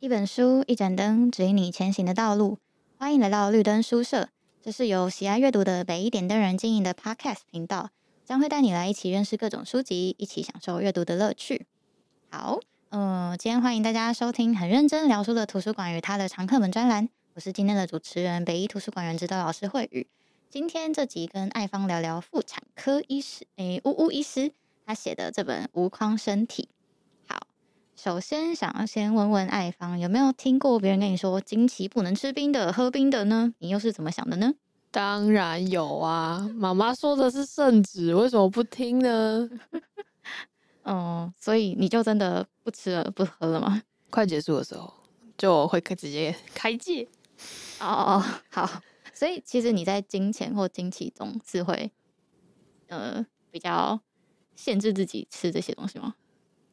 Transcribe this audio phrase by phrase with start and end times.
[0.00, 2.58] 一本书，一盏灯，指引你前行的道路。
[2.98, 4.28] 欢迎来到绿灯书社，
[4.60, 7.88] 这是由喜爱阅读的北一点灯人经营的 Podcast 频道，
[8.24, 11.66] 将会带你来一起认识各种书籍，一起享受阅读的乐趣。
[12.28, 12.60] 好，
[12.94, 17.08] 嗯、呃，今天欢迎大家收听很认真聊书的图书馆与它的常客们专栏。
[17.32, 20.06] 我是今天的主持人，北一图书馆员指导老师慧宇。
[20.50, 24.52] 今天这集跟爱芳聊聊妇产科医师，诶，呜呜医师
[24.84, 26.68] 他写的这本《无框身体》。
[27.34, 27.46] 好
[27.96, 33.54] 首先，想要先问问爱芳，有没有听过别人跟你说“经期不能吃冰的，喝冰的”呢？
[33.60, 34.52] 你又是怎么想的呢？
[34.90, 39.48] 当然有啊，妈妈说的是圣旨，为什么不听呢？
[40.84, 43.82] 嗯，所以你就真的不吃了，不喝了吗？
[44.10, 44.92] 快结束的时候
[45.38, 47.06] 就会直接 开戒。
[47.80, 48.80] 哦哦哦，好。
[49.14, 51.90] 所以其实你在金钱或经期中是会
[52.88, 54.00] 呃比较
[54.56, 56.14] 限制自己吃这些东西吗？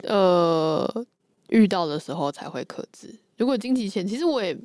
[0.04, 1.06] 呃。
[1.50, 3.12] 遇到的时候才会克制。
[3.36, 4.56] 如果经期前，其实我也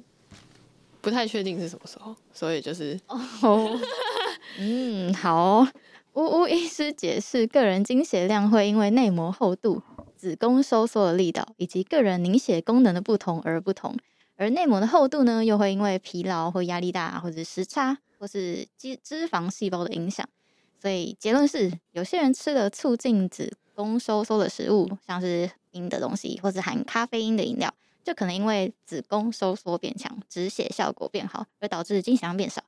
[1.01, 3.81] 不太确定是什么时候，所以就是哦，
[4.61, 5.67] 嗯，好。
[6.15, 9.83] 呜呜医师解释，个人经血量会因为内膜厚度、
[10.17, 13.97] 子宫收缩的力道以及个人凝血功能的不同而不同，
[14.37, 20.25] 而内膜的厚度呢，又会因为疲劳或压力大，或者时差，或是脂脂肪细胞的影响。
[20.81, 32.63] 所以结论是，有些人吃了促进子宫收缩的食物，像是冰的东西，或是含咖啡因的饮料，就可能因为子宫收缩变强，止血效果变好，而导致经血量变少。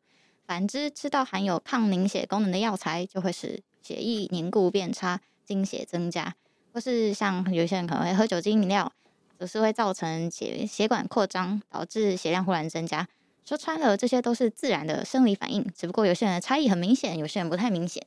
[0.47, 6.35] 反之，吃到含有抗凝血功能的药材，就会使血液凝固变差，经血增加。
[6.73, 8.93] 或是像有些人可能会喝酒精饮料，
[9.39, 13.09] 则是会造成血血管扩张，导致血量忽然增加。
[13.45, 18.05] 说穿了，这些都是自然的生理反应，只不过有些人的差异很明显，有些人不太明显。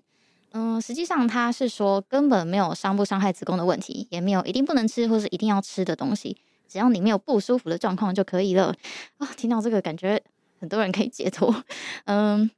[0.52, 8.76] 嗯，实际上他是说根本没有伤不伤害子宫的问题，也没有一定不能吃或是一定要吃的东西，只要你没有不舒服的状况就可以了。
[9.18, 10.22] 啊，听到这个感觉
[10.60, 11.64] 很多人可以解脱。
[12.06, 12.50] 嗯，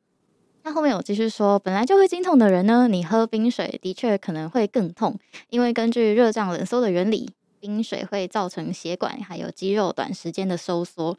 [0.64, 5.18] 那后面我继续说，本来就会经痛的人呢，你喝冰水的确可能会更痛，
[5.50, 7.30] 因为根据热胀冷缩的原理，
[7.60, 11.18] 冰水会造成血管还有肌肉短时间的收缩，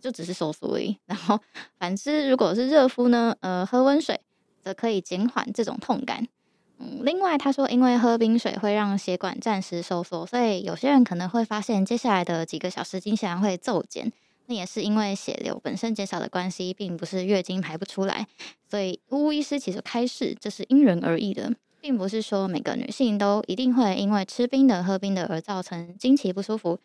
[0.00, 0.98] 就只是收缩而已。
[1.06, 1.40] 然后
[1.78, 4.20] 反之，如果是热敷呢，呃，喝温水。
[4.64, 6.26] 则可以减缓这种痛感。
[6.78, 14.10] 嗯，另外他说，因为喝冰水会让血管暂时收缩，所以有些人可能会发现接下来的几个小时经血量会骤减。
[14.46, 18.26] 那也是因为血流本身减少的关系，并不是月经排不出来。
[18.68, 26.78] 所以呜呜医师其实开示，这是因人而异的，并不是说每个女性都一定会因为吃冰的、喝冰的而造成经期不舒服。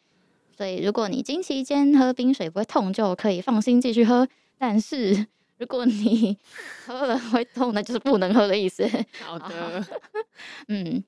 [0.56, 4.28] 所以如果你经期间喝冰水不会痛，就可以放心继续喝。
[4.58, 5.28] 但是
[5.58, 6.38] 如果你
[6.86, 8.86] 喝了会痛，那就是不能喝的意思。
[9.22, 9.86] 好的，
[10.68, 11.02] 嗯，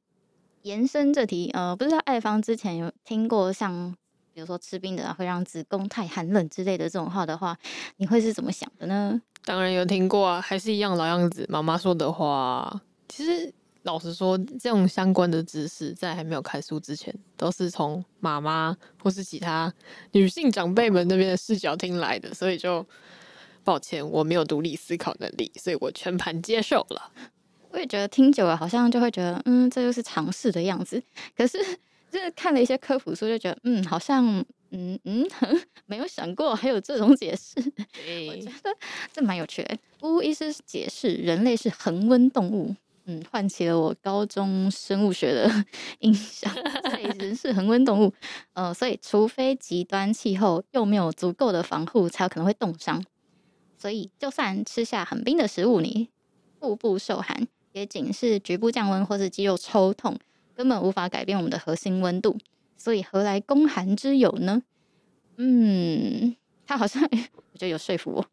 [0.62, 3.94] 延伸这题，呃，不知道爱芳之前有听过像，
[4.42, 7.56] 比如说吃冰的会让子宫太寒冷之类的这种话的话，
[7.98, 9.22] 你会是怎么想的呢？
[9.46, 11.46] 当然有听过啊，还是一样老样子。
[11.48, 13.54] 妈妈说的话，其实
[13.84, 19.72] 老实说，这种相关的知识在还没有看书之前，都是从妈妈或是其他
[20.14, 22.84] 女性长辈们那边的视角听来的，所以就。
[23.64, 27.12] 抱歉，我没有独立思考能力，所以我全盘接受了。
[27.70, 31.00] 我也觉得听久了，好像就会觉得，嗯，这就是尝试的样子。
[31.38, 31.60] 可是，
[32.12, 34.26] 就是看了一些科普书，就觉得，嗯，好像，
[34.72, 35.26] 嗯嗯，
[35.88, 37.56] 没有想过还有这种解释。
[37.94, 38.76] 对 我觉得
[39.12, 39.78] 这蛮有趣的。
[40.02, 45.50] 呜呜医师解释，人类是恒温动物，嗯，唤起了我高中生物学的
[46.00, 46.54] 印象。
[46.54, 48.14] 对，人是恒温动物，
[48.54, 53.04] 呃，所以除非极端气候又没有足够的防护，才有可能会冻伤。
[53.78, 56.10] 所以，就算吃下很冰的食物，你
[56.60, 60.16] 腹部受寒，也仅是局部降温或是肌肉抽痛，
[60.62, 62.38] 根本无法改变我们的核心温度。
[62.78, 64.62] 所以，何来宫寒之有呢？
[65.38, 66.36] 嗯，
[66.68, 67.02] 他好像
[67.52, 68.26] 我觉得有说服我。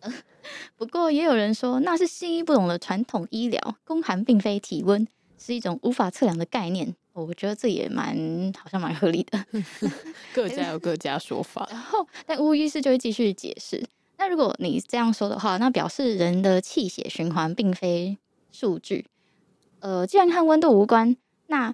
[0.78, 5.06] 不过，也有人说那是西医不懂的传统医疗，宫寒并非体温，
[5.38, 6.94] 是一种无法测量的概念。
[7.12, 8.16] 我觉得这也蛮
[8.58, 9.44] 好像蛮合理的。
[10.32, 11.68] 各家有各家说法。
[11.70, 13.84] 然后，但呜呜医师就会继续解释。
[14.16, 18.16] 那如果你这样说的话，那表示人的气血循环并非
[18.50, 19.06] 数据。
[19.80, 21.14] 呃，既然和温度无关，
[21.54, 21.72] 那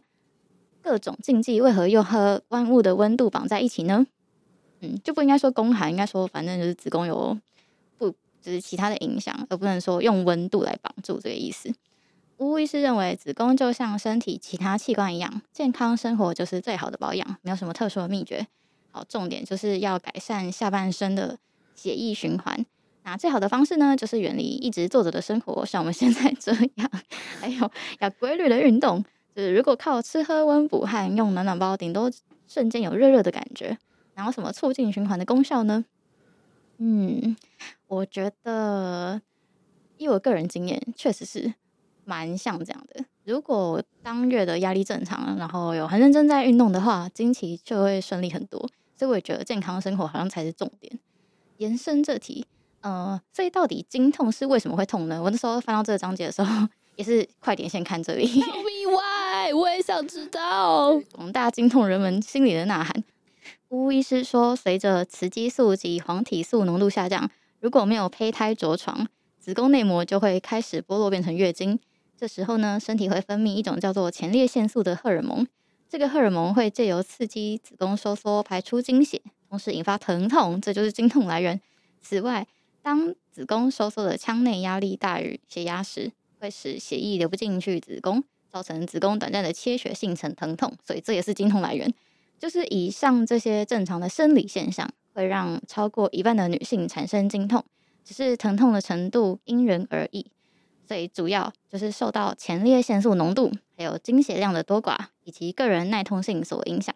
[0.83, 4.07] 各种禁忌为何又和万物的温度绑在一起呢？
[4.81, 7.37] 嗯，就不应该说宫寒，应该说反正就是子宫有
[7.97, 8.11] 不
[8.43, 11.73] 就是其他的影响，而不能说用温度来绑住这个意思。
[12.37, 18.47] 呜呜医师认为，子宫就像身体其他器官一样，健康生活就是最好的保养，没有什么特殊的秘诀。
[18.91, 21.39] 好，重点就是要改善下半身的
[21.75, 22.67] 血液循环。
[23.03, 26.91] 那最好的方式呢，就是远离一直坐着的生活，像我们现在这样，
[27.41, 29.05] 还有要规律的运动。
[29.35, 32.11] 就是如果靠吃喝温补和用暖暖包，顶多
[32.49, 33.79] 瞬间有热热的感觉，
[34.15, 35.85] 然后什么促进循环的功效呢？
[36.79, 37.37] 嗯，
[37.87, 39.21] 我觉得
[39.99, 41.55] 以我个人经验，确实是
[42.05, 43.05] 蛮像这样的。
[43.25, 48.59] 如果当月的压力正常，然后有很认真在运动的话，经期就会顺利很多。
[48.97, 50.99] 所以我也觉得健康生活好像才是重点。
[51.59, 52.47] 延伸这题。
[52.81, 55.23] 呃，所以到底经痛是为什么会痛呢？
[55.23, 58.27] 我那时候翻到这个章节的时候，也是快点先看这里。
[58.43, 61.01] Tell me why，我也想知道。
[61.13, 63.05] 广大经痛人们心里的呐喊。
[63.69, 69.07] 乌乌医师说，随着雌激素及黄体素浓度下降，如果没有胚胎着床，
[69.39, 71.79] 子宫内膜就会开始剥落变成月经。
[72.17, 75.47] 这时候呢，身体会分泌一种叫做前列腺素的荷尔蒙。
[75.89, 81.61] 这个荷尔蒙会借由刺激子宫收缩排出经血，同时引发疼痛，这就是经痛来源。
[82.01, 82.47] 此外，
[82.83, 91.93] 当子宫收缩的腔内压力大于血压时，会使血液流不进去子宫，造成子宫短暂的缺血性疼疼痛，所以这也是经痛来源。
[92.39, 97.63] 就是以上这些正常的生理现象，会让超过一半的女性产生经痛，
[98.03, 100.27] 只是疼痛的程度因人而异。
[100.89, 106.93] 所以主要就是受到前列腺素浓度、还有经血量的多寡以及个人耐痛性所影响。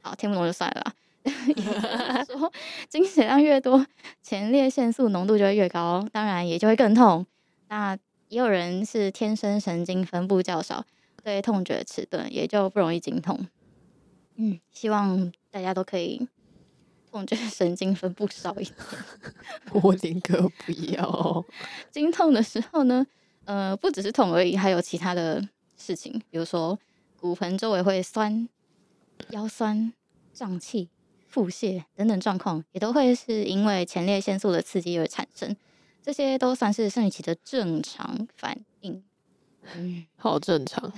[0.00, 0.94] 好，听不懂就算了。
[2.26, 2.52] 说
[2.88, 3.86] 经血量越多，
[4.22, 7.26] 前列腺素浓度就会越高，当然也就会更痛。
[7.68, 7.96] 那
[8.28, 10.84] 也有人是天生神经分布较少，
[11.22, 13.46] 对痛觉迟钝，也就不容易经痛。
[14.36, 16.28] 嗯，希望大家都可以
[17.10, 18.74] 痛觉神经分布少一点。
[19.82, 21.44] 我宁可不要。
[21.90, 23.06] 经痛的时候呢，
[23.44, 25.46] 呃，不只是痛而已，还有其他的
[25.76, 26.78] 事情，比如说
[27.20, 28.48] 骨盆周围会酸、
[29.30, 29.92] 腰酸、
[30.32, 30.88] 胀气。
[31.28, 35.54] 腹泻等等状况也都会是因为前列腺素的刺激而产生，
[36.06, 39.02] 这些都算是生理期的正常反应。
[39.74, 40.92] 嗯， 好正常。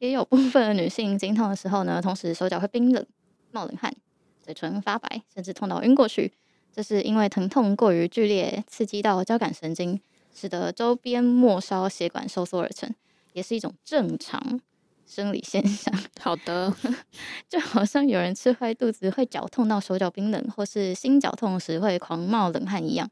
[0.00, 3.06] 也有部分的女性经痛的时候呢，同时手脚会冰冷、
[3.52, 3.94] 冒冷汗、
[4.42, 6.32] 嘴唇发白，甚至痛到晕过去。
[6.72, 10.00] 这是因为疼痛过于剧烈，刺激到交感神经，
[10.34, 12.92] 使得周边末梢血管收缩而成，
[13.34, 14.60] 也是一种正常。
[15.06, 16.74] 生理现象， 好的，
[17.48, 23.08] 就好像有人吃坏肚子会绞痛到手脚冰冷，或是心绞痛时会狂冒冷汗一样。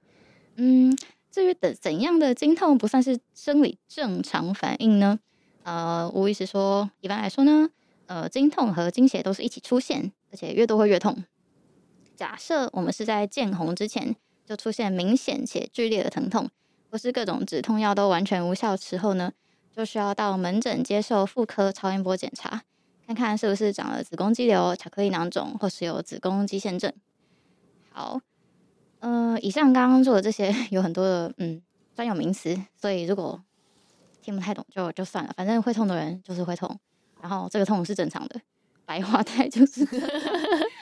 [0.57, 0.97] 嗯，
[1.31, 5.21] 至于怎怎样的经痛不算是生理正常反应呢？
[5.63, 7.71] 呃，无意思说，一般来说呢，
[8.07, 11.25] 呃，经痛和经血都是一起出现，而且越多会越痛。
[12.17, 16.51] 假设我们是在见红之前就出现明显且剧烈的疼痛，
[16.91, 19.33] 或是各种止痛药都完全无效时候呢，
[19.75, 22.63] 就需要到门诊接受妇科超音波检查，
[23.07, 26.93] 看看是不是长了子宫肌瘤、巧克力囊肿，或是有子宫肌腺症。
[27.93, 28.21] 好，
[29.01, 31.61] 呃，以上刚刚做的这些 有很多的嗯
[31.95, 33.43] 专有名词，所以如果
[34.23, 36.79] 听不太懂就就算了，反正会痛的人就是会痛，
[37.21, 38.41] 然后这个痛是正常的，
[38.85, 39.85] 白话带就是。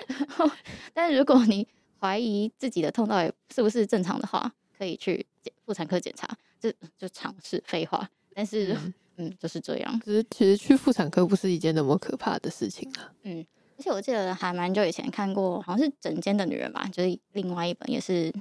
[0.08, 0.50] 然后，
[0.92, 1.66] 但是如果你
[2.00, 5.24] 怀疑自己的痛到底是不是正常的话，可以去
[5.64, 6.28] 妇产科检查，
[6.60, 8.08] 这就，就常识废话。
[8.34, 10.00] 但是，嗯，嗯，就是这样。
[10.04, 13.12] 其实，其实去妇产科不是一件那么可怕的事情啊。
[13.22, 13.44] 嗯，
[13.78, 18.32] 而且我记得还蛮久以前看过，好像是《整间的女人》吧，就是另外一本也是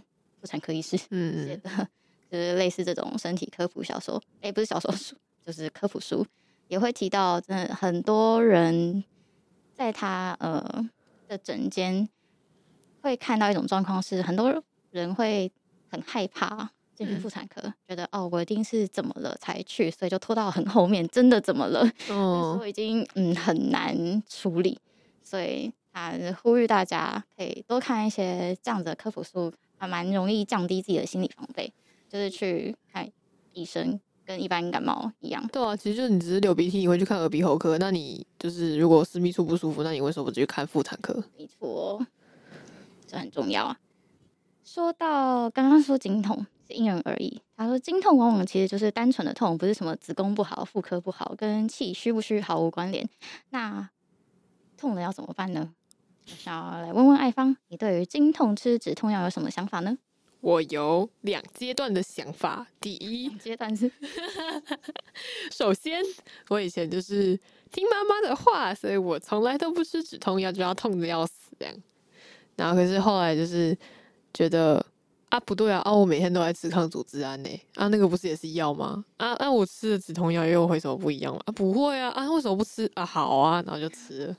[0.42, 1.08] 妇产科医师写
[1.64, 1.88] 的，嗯，
[2.32, 4.22] 就是类似这种身体科普小说。
[4.42, 6.26] 哎，不是小说书，就是科普书，
[6.68, 9.04] 也会提到，真的很多人
[9.76, 10.86] 在他呃
[11.28, 12.10] 的整间
[13.02, 15.52] 会看到一种状况，是很多人会
[15.88, 16.72] 很害怕。
[16.98, 21.08] 进去妇产科，嗯、觉得哦，我一定是怎么了才去，所以就拖到很后面。
[21.10, 21.88] 真的怎么了？
[22.10, 23.96] 哦，我已经嗯很难
[24.28, 24.80] 处理，
[25.30, 31.74] 所以啊，呼吁大家可以多看一些这样子的科普书，还蛮容易降低自己的心理防备。
[32.08, 33.06] 就是去看
[33.52, 35.46] 医生，跟一般感冒一样。
[35.52, 37.78] 对啊，其实就是你只是流鼻涕，你会去看耳鼻喉科。
[37.78, 41.22] 那你就是如果私密处不舒服，那你为什么不去看妇产科？
[41.38, 42.02] 没错，
[43.06, 43.78] 这很重要啊。
[44.64, 46.74] 说到刚刚说经痛是。
[46.74, 47.42] 因人而异。
[47.58, 53.06] 他说，经痛往往其实就是单纯的痛，不是什么子宫不好、妇科不好，跟气虚不虚毫无关联。
[53.50, 53.90] 那
[54.78, 55.74] 痛了要怎么办呢？
[56.28, 59.98] 我想要来问问爱芳，你对于经痛吃止痛药有什么想法呢？
[60.40, 62.66] 我有两阶段的想法。
[62.80, 63.92] 第一阶段是，
[65.52, 66.02] 首先
[66.50, 67.38] 我以前就是
[67.72, 71.76] 听妈妈的话，所以我从来都不吃止痛药，就要痛的要死这样。
[72.56, 73.78] 然后可是后来就是
[74.34, 74.86] 觉得。
[75.30, 75.82] 啊，不对啊！
[75.84, 77.50] 啊，我每天都在吃抗组织胺呢。
[77.76, 79.04] 啊，那个不是也是药吗？
[79.18, 81.42] 啊啊，我吃的止痛药又会什么不一样吗？
[81.48, 82.08] 啊，不会啊！
[82.12, 83.06] 啊，为什么不吃啊？
[83.06, 84.38] 好啊，然后就吃了。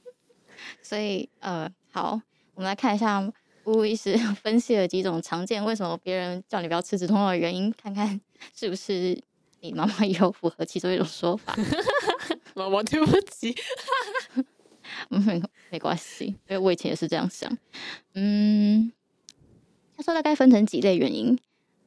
[0.82, 2.20] 所以呃，好，
[2.54, 3.20] 我们来看一下
[3.64, 8.20] 乌乌医师分析了几种常见为什么别人叫你不要吃止痛药的原因，看看
[8.54, 9.20] 是不是
[9.60, 11.56] 你妈妈也有符合其中一种说法。
[12.54, 13.54] 妈妈，对不起。
[15.10, 17.56] 没没关系，因为我以前也是这样想。
[18.14, 18.90] 嗯，
[19.96, 21.38] 他说大概分成几类原因：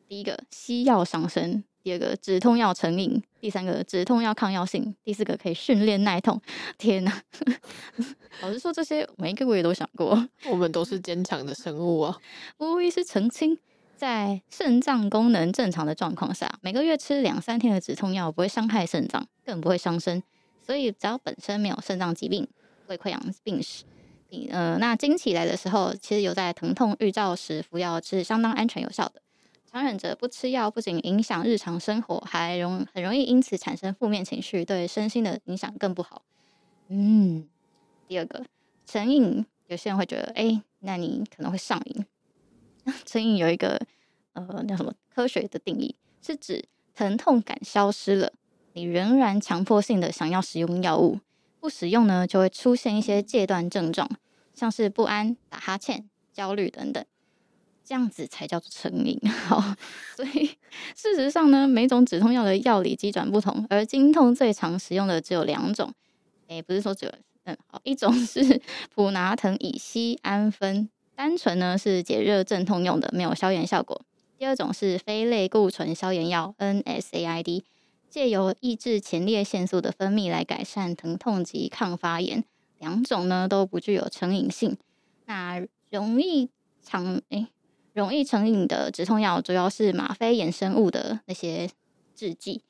[0.08, 6.40] 第一个，西药伤身；第二个，止痛药成瘾；第三个，止痛药抗药性；第四个，可以训练耐痛。
[6.78, 7.22] 天哪！
[8.42, 10.28] 老实说，这些每一个我也都想过。
[10.50, 12.18] 我们都是坚强的生物啊！
[12.60, 13.58] 乌乌医师澄清，
[13.96, 20.22] 在肾脏功能正常的状况下，每个月吃两三天的止痛药不会伤害肾脏，更不会伤身。
[20.66, 22.48] 所以，只要本身没有肾脏疾病。
[22.88, 23.86] 胃溃疡病史，
[24.50, 29.22] 呃，那经期来的时候，其实有在疼痛预兆时服药是相当安全有效的。
[29.72, 36.24] 强忍着不吃药，不仅影响日常生活，还容很容易因此产生负面情绪，对身心的影响更不好。
[36.90, 37.48] 嗯，
[38.06, 38.46] 第二个
[38.86, 42.06] 成瘾，有些人会觉得，哎、那你可能会上瘾。
[43.06, 43.80] 成瘾有一个
[44.34, 48.34] 呃叫什么科学的定义，是指疼痛感消失了，
[48.74, 51.20] 你仍然强迫性的想要使用药物。
[51.62, 54.10] 不使用呢，就会出现一些戒断症状，
[54.54, 57.06] 像是不安、打哈欠、焦虑等等，
[57.84, 59.20] 这样子才叫做成瘾。
[59.48, 59.76] 好，
[60.16, 60.46] 所以
[60.96, 65.94] 事实上呢，每种止痛药的药理机转不同，而经痛最常使用的只有两种，
[66.48, 67.12] 诶，不是说只有，
[67.46, 68.62] 嗯，好，一种是
[68.94, 74.02] 普拿疼乙醯胺酚，单纯呢是解热镇痛用的，没有消炎效果；
[74.38, 77.64] 第二种是非类固醇消炎药 NSAID。
[78.10, 82.44] 借由抑制前列腺素的分泌来改善疼痛及抗发炎，
[82.78, 84.76] 两种呢都不具有成瘾性。
[85.28, 86.50] 那容易
[86.86, 87.48] 成诶、
[87.94, 91.70] 容易成瘾的止痛药主要是吗啡衍生物的那些
[92.16, 92.62] 制剂，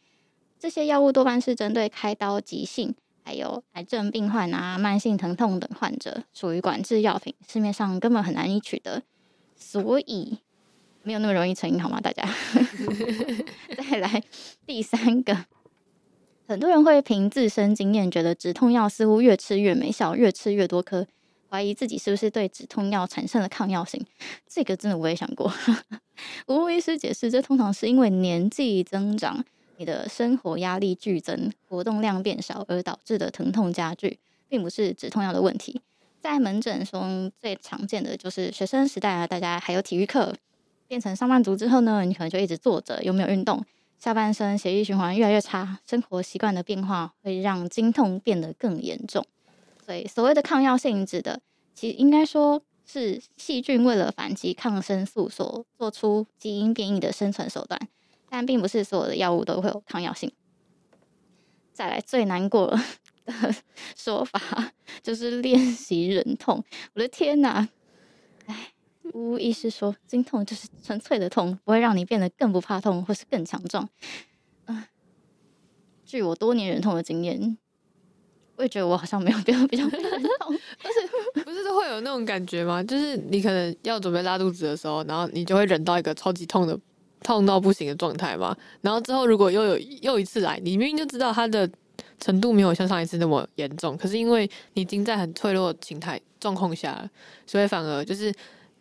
[0.60, 9.04] 这些药物多半是针对开刀急性，还有癌症病患啊、慢性疼痛等患者，属于管制药品，市面上根本很难以取得，
[9.56, 10.40] 所以。
[11.04, 12.00] 没有那么容易成瘾，好吗？
[12.00, 12.24] 大家
[13.76, 14.24] 再来
[14.68, 15.36] 第三个，
[16.46, 21.08] 很多人会凭自身经验觉得止痛药似乎越吃越没效，越吃越多颗，
[21.52, 24.02] 怀疑自己是不是对止痛药产生了抗药性。
[24.48, 25.52] 这个真的我也想过。
[26.48, 29.44] 乌乌医师解释，这通常是因为年纪增长，
[29.76, 34.18] 你的生活压力剧增，活动量变少而导致的疼痛加剧，
[34.48, 35.82] 并不是止痛药的问题。
[36.22, 40.34] 在门诊中最常见的就是学生时代啊，大家还有体育课。
[40.88, 43.64] 变成上班族之后呢，你可能就一直坐着，又没有运动，
[43.98, 49.26] 下半身血液循环越来越差，生活习惯的变化会让经痛变得更严重。
[49.86, 51.42] 所以，所谓的抗药性指的，
[51.74, 57.80] 其实应该说是细菌为了反击抗生素所做出基因变异的生存手段，
[58.30, 60.32] 但并不是所有的药物都会有抗药性。
[61.74, 62.80] 再来最难过的
[63.96, 64.72] 说法
[65.02, 67.68] 就是练习忍痛，我的天哪，
[68.46, 68.74] 哎。
[69.14, 73.90] 乌乌医师说，经痛就是纯粹的痛，不会让你变得更不怕痛，或是更强壮。
[74.68, 74.88] 嗯、呃，
[76.06, 77.58] 据我多年忍痛的经验，
[78.56, 80.00] 我也觉得我好像没有变得比较痛。
[80.82, 81.00] 但 是
[81.44, 82.84] 不是都会有那种感觉吗？
[82.84, 86.78] 就是你可能要准备拉肚子的时候，然后你就会忍到一个超级痛的、
[87.24, 88.56] 痛到不行的状态嘛。
[88.82, 91.70] 然后之后如果又有又一次来，你明明就知道它的
[92.20, 97.10] 程度没有像上一次那么严重，可是因为你已经在很脆弱的形态状况下了，
[97.46, 98.34] 所以反而就是。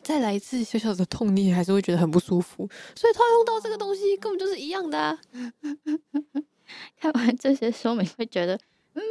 [0.02, 5.18] 再来一次小小的痛，你还是会觉得很不舒服，所以套用到这个东西根本就是一样的啊。
[6.98, 8.60] 看完这些说明，会觉得，嗯，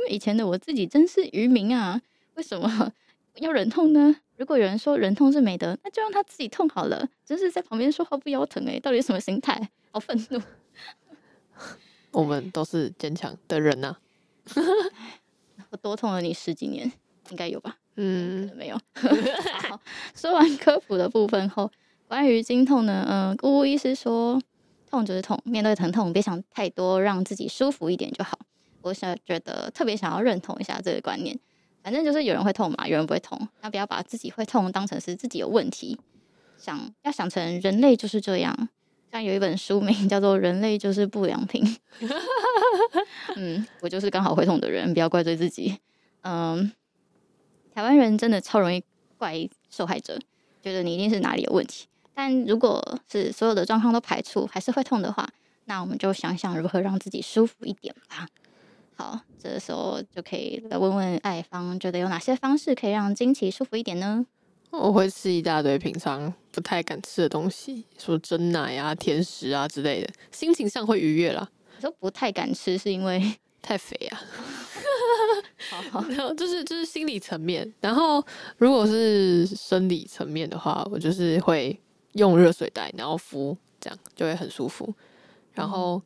[0.09, 2.01] 以前的我自己真是愚民啊！
[2.35, 2.91] 为什么
[3.35, 4.15] 要忍痛呢？
[4.37, 7.07] 如果有人说忍痛是美德，那就让他自己痛好了。
[7.25, 9.69] 真是在旁边说话不腰疼哎，到底什么心态？
[9.91, 10.41] 好愤怒！
[12.11, 13.99] 我们都是坚强的人呐、啊。
[15.69, 16.91] 我多痛了你十几年，
[17.29, 17.77] 应该有吧？
[17.97, 18.79] 嗯，没有。
[19.69, 19.79] 好，
[20.15, 21.69] 说完科普的部分后，
[22.07, 24.41] 关于经痛呢，嗯，姑姑医师说，
[24.89, 28.39] 痛就是痛，面对疼痛别想太多，让自己舒服一点就好。
[28.81, 31.37] 我想觉得特别想要认同一下这个观念，
[31.83, 35.99] 反正就是有人会痛嘛，有人不会痛，那不要把自己会痛当成是自己有问题，
[36.57, 38.69] 想要想成人类就是这样。
[39.11, 41.63] 像有一本书名叫做《人类就是不良品》，
[43.35, 45.77] 嗯，我就是刚好会痛的人，不要怪罪自己，
[46.21, 46.71] 嗯。
[47.71, 48.83] 台湾人真的超容易
[49.17, 50.19] 怪受害者，
[50.61, 51.87] 觉得你一定是哪里有问题。
[52.13, 55.25] 但如果是所有的状况都排除，还是会痛的话，
[55.63, 58.27] 那我们就想想如何让自己舒服一点吧。
[58.99, 64.25] 好，这个时候就可以来问问爱方，觉得有哪些方式可以让经期舒服一点呢？
[64.71, 71.49] 我会吃一大堆平常不太敢吃的东西，说真奶啊、甜食啊之类的，心情上会愉悦啦。
[71.77, 73.23] 你说不太敢吃是因为
[73.63, 74.19] 太肥啊？
[75.91, 78.21] 好，然后就是就是心理层面，然后
[78.57, 81.79] 如果是生理层面的话，我就是会
[82.15, 84.93] 用热水袋，然后敷，这样就会很舒服。
[85.53, 86.01] 然后、嗯、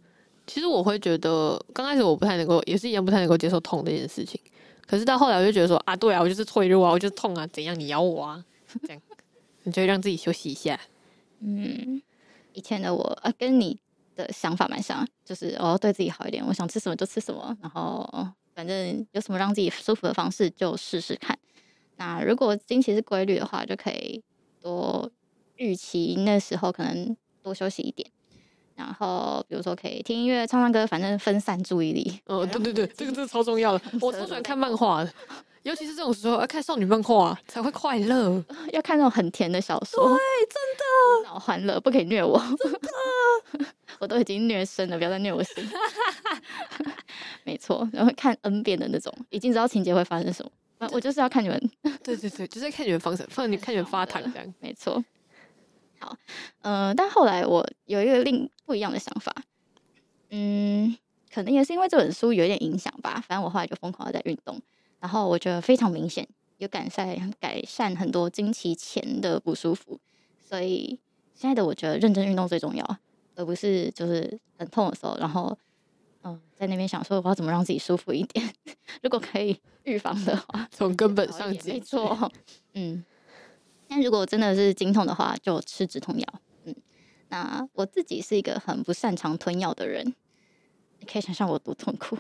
[0.54, 4.40] 其实我会觉得，刚开始我不太能够，也是一样不太能够接受痛这件事情。
[4.86, 8.46] 可是到后来我就觉得说啊，对啊，我就是脆弱啊，我就是痛啊，怎样你咬我啊，
[8.84, 9.02] 这样
[9.64, 10.80] 你就会让自己休息一下。
[11.40, 12.00] 嗯，
[12.54, 13.80] 以前的我啊，跟你
[14.16, 18.08] 的想法蛮像，就是我要对自己好一点，我想吃什么就吃什么，然后
[18.54, 21.36] 反正有什么让自己舒服的方式就试试看。
[21.96, 24.22] 那如果经期是规律的话，就可以
[24.62, 25.10] 多
[25.56, 28.08] 预期那时候可能多休息一点。
[28.76, 32.20] 然后比如说可以听音乐、唱唱歌，反正分散注意力。
[32.26, 33.86] 哦，对对对，这个真的超重要的。
[34.02, 35.14] 我超喜欢看漫画的，
[35.64, 38.44] 尤其是这种时候要看少女漫画才会快乐。
[38.74, 40.18] 要看那种很甜的小说，对，
[40.50, 42.38] 真的，脑欢乐，不可以虐我。
[42.58, 42.72] 真
[43.60, 43.66] 的，
[44.00, 45.70] 我都已经虐身了，不要再虐我心。
[47.44, 50.52] 没错，然后看 N 遍的那种，已经知道情节会发生什么。
[50.92, 51.72] 我就是要看你们。
[52.04, 54.54] 对对对，就是看你们方式，放你看你们发糖这样。
[54.60, 55.02] 没错。
[56.04, 56.18] 好，
[56.64, 59.34] 嗯、呃，但后来我有一个另不一样的想法，
[60.32, 60.98] 嗯，
[61.34, 63.24] 可能也是因为这本书有点影响吧。
[63.26, 64.62] 反正我后来就疯狂的在运动，
[65.00, 69.98] 然后我觉得非常明显，有改善改善很多经期前的不舒服。
[70.38, 71.00] 所以
[71.34, 72.98] 现在的我觉得认真运动最重要，
[73.36, 75.58] 而不是就是很痛的时候，然后
[76.24, 78.54] 嗯、呃，在那边想说我要怎么让自己舒服一点。
[79.02, 81.74] 如果可以预防的话，从根本上解决。
[81.74, 82.32] 没错，
[82.74, 83.06] 嗯。
[83.94, 86.28] 但如果真的是经痛的话，就吃止痛药。
[86.66, 86.76] 嗯，
[87.30, 90.16] 那我自己是一个很不擅长吞药的人，
[91.00, 92.18] 你可以想象我多痛苦。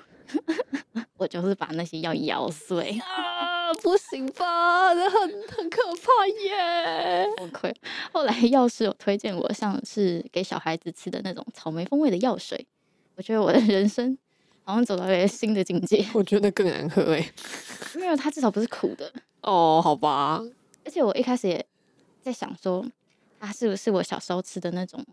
[1.17, 4.93] 我就是把那些药咬碎啊，不行吧？
[4.93, 7.25] 这很很可怕耶！
[7.37, 7.73] 崩溃。
[8.11, 12.67] 后来药师有推荐我，像是给小孩子吃的那种草莓风味的药水。
[13.15, 14.15] 我觉得我的人生
[14.63, 16.05] 好像走到了一个新的境界。
[16.13, 17.33] 我觉得更难喝哎，
[17.95, 19.11] 没有它至少不是苦的。
[19.41, 20.39] 哦，好吧。
[20.85, 21.65] 而且我一开始也
[22.21, 22.85] 在想说，
[23.39, 25.03] 它是不是我小时候吃的那种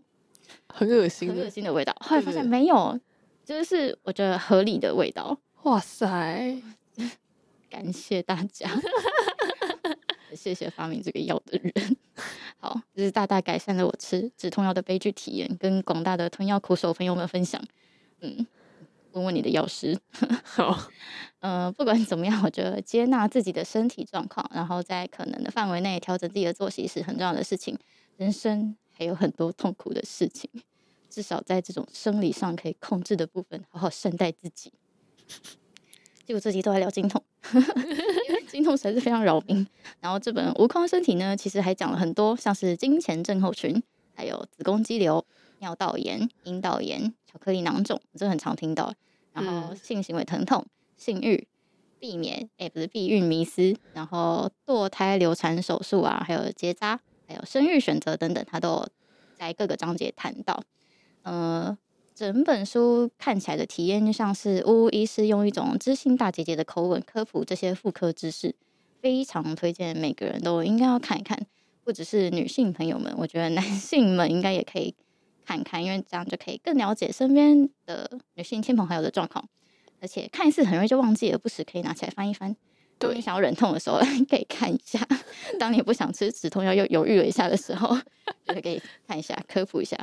[0.67, 1.95] 很恶心、很恶心的味道？
[1.99, 2.99] 后来发现没有，
[3.45, 5.37] 就是我觉得合理的味道。
[5.63, 6.61] 哇塞！
[7.69, 8.69] 感谢大家，
[10.35, 11.97] 谢谢发明这个药的人。
[12.59, 17.61] 好，就是大大改善了我吃止痛药的悲剧体验，跟广大的吞药苦手朋友们分享。
[18.19, 18.45] 嗯。
[19.13, 19.97] 问问你的药师。
[20.43, 20.89] 好，
[21.39, 27.77] 嗯、呃，不管怎么样，我觉得接纳自己的身体状况，然后在可能的范围内调整自己的作息是很重要的事情。
[28.17, 30.49] 人生还有很多痛苦的事情，
[31.09, 34.71] 至少在这种生理上可以控制的部分，好好善待自己。
[36.25, 37.21] 结果这集都在聊经痛，
[37.53, 39.67] 因为经痛实在是非常扰民。
[39.99, 43.81] 然后这本《无框身体》呢，其实还讲了很多，像是金钱症候群，
[44.13, 45.25] 还有子宫肌瘤。
[45.61, 48.93] 尿道炎、阴道炎、巧克力囊肿，这很常听到。
[49.31, 50.65] 然后性行为疼痛、
[50.97, 51.47] 性欲、
[51.97, 58.85] 避免，哎、欸，不是避孕迷思，然后堕胎、流产手术啊，还有结扎，还有生育选择等等，他都
[59.37, 60.61] 在各个章节谈到。
[61.21, 61.77] 呃，
[62.13, 68.53] 整本书看起来的体验就像是乌乌医师用一种知性大姐姐的口吻科普这些妇科知识，
[68.99, 71.39] 非常推荐每个人都应该要看一看，
[71.85, 74.93] 不只是女性朋友们，我觉得男性们应该也可以。
[75.45, 79.47] 看看，因为这样就可以更了解身边的女性亲朋好友的状况，
[79.99, 82.55] 而且看一次很容易就忘记了，不时可以拿起来翻一翻。
[82.99, 83.99] 对，你想要忍痛的时候
[84.29, 84.99] 可以看一下，
[85.59, 87.97] 当你不想吃止痛药又犹豫了一下的时候，
[88.45, 89.97] 就可以看一下科普一下。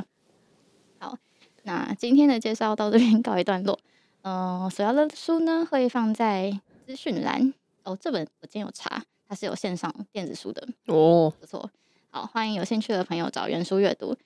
[0.98, 1.16] 好，
[1.62, 3.79] 那今天的介绍到这边告一段落。
[4.22, 7.96] 嗯、呃，所要的书呢会放在资讯栏哦。
[8.01, 11.70] 这本我今天有查，它是有线上电子书的哦，不错。
[12.11, 14.16] 好，欢迎有兴趣的朋友找原书阅读。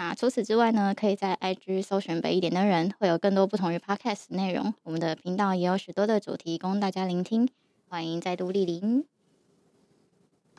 [0.00, 4.72] 那除此之外呢，可以在 IG 搜寻北一点的人，会有更多不同于 Podcast 内容。
[4.84, 7.48] 我们的频道也有许多的主题供大家聆听，
[7.88, 9.04] 欢迎再度莅临。